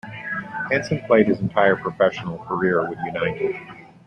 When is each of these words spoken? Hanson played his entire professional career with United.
Hanson 0.71 0.99
played 1.01 1.27
his 1.27 1.41
entire 1.41 1.75
professional 1.75 2.39
career 2.39 2.89
with 2.89 2.97
United. 3.05 3.55